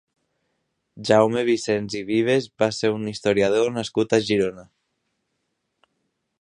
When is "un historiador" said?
2.95-3.71